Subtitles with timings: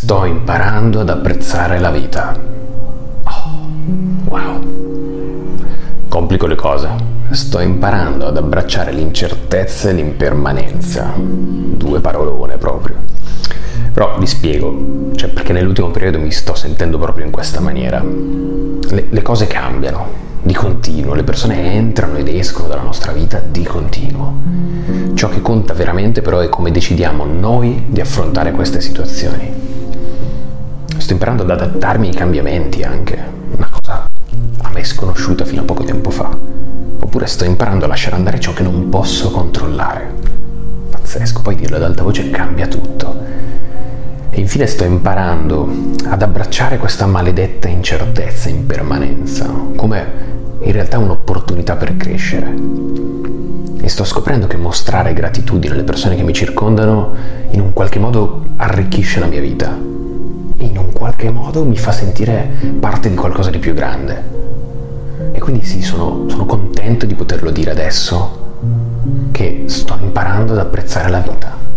[0.00, 2.32] Sto imparando ad apprezzare la vita.
[3.24, 3.68] Oh,
[4.28, 4.64] wow.
[6.08, 6.88] Complico le cose.
[7.30, 11.12] Sto imparando ad abbracciare l'incertezza e l'impermanenza.
[11.16, 12.94] Due parolone proprio.
[13.92, 18.00] Però vi spiego, cioè perché nell'ultimo periodo mi sto sentendo proprio in questa maniera.
[18.00, 20.06] Le, le cose cambiano,
[20.40, 24.32] di continuo, le persone entrano ed escono dalla nostra vita di continuo.
[25.14, 29.77] Ciò che conta veramente però è come decidiamo noi di affrontare queste situazioni.
[31.08, 33.18] Sto imparando ad adattarmi ai cambiamenti anche,
[33.56, 34.10] una cosa
[34.60, 36.28] a me sconosciuta fino a poco tempo fa.
[37.00, 40.12] Oppure sto imparando a lasciare andare ciò che non posso controllare.
[40.90, 43.20] Pazzesco, poi dirlo ad alta voce cambia tutto.
[44.28, 50.06] E infine sto imparando ad abbracciare questa maledetta incertezza, impermanenza, come
[50.60, 52.54] in realtà un'opportunità per crescere.
[53.80, 57.14] E sto scoprendo che mostrare gratitudine alle persone che mi circondano
[57.52, 59.96] in un qualche modo arricchisce la mia vita.
[60.58, 64.22] In un qualche modo mi fa sentire parte di qualcosa di più grande.
[65.32, 68.46] E quindi sì, sono, sono contento di poterlo dire adesso
[69.30, 71.67] che sto imparando ad apprezzare la vita.